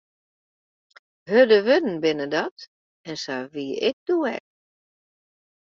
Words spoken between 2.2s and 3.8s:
dat, en sa wie